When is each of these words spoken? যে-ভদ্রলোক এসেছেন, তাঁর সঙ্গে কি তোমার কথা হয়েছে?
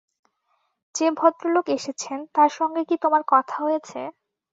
যে-ভদ্রলোক 0.95 1.65
এসেছেন, 1.69 2.19
তাঁর 2.35 2.49
সঙ্গে 2.57 2.81
কি 2.89 2.95
তোমার 3.03 3.23
কথা 3.27 3.55
হয়েছে? 3.63 3.99